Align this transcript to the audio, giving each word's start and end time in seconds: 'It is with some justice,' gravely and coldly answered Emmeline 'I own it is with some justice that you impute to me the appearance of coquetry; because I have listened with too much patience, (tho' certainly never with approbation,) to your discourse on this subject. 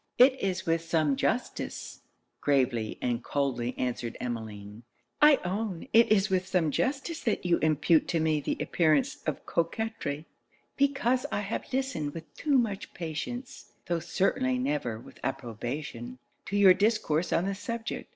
'It 0.17 0.33
is 0.41 0.65
with 0.65 0.81
some 0.81 1.15
justice,' 1.15 2.01
gravely 2.39 2.97
and 3.03 3.23
coldly 3.23 3.75
answered 3.77 4.17
Emmeline 4.19 4.81
'I 5.21 5.35
own 5.45 5.87
it 5.93 6.11
is 6.11 6.27
with 6.27 6.47
some 6.47 6.71
justice 6.71 7.19
that 7.21 7.45
you 7.45 7.59
impute 7.59 8.07
to 8.07 8.19
me 8.19 8.41
the 8.41 8.57
appearance 8.59 9.21
of 9.27 9.45
coquetry; 9.45 10.25
because 10.75 11.27
I 11.31 11.41
have 11.41 11.71
listened 11.71 12.15
with 12.15 12.33
too 12.33 12.57
much 12.57 12.95
patience, 12.95 13.73
(tho' 13.85 13.99
certainly 13.99 14.57
never 14.57 14.97
with 14.97 15.19
approbation,) 15.23 16.17
to 16.47 16.57
your 16.57 16.73
discourse 16.73 17.31
on 17.31 17.45
this 17.45 17.59
subject. 17.59 18.09